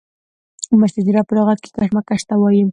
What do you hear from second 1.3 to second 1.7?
لغت کې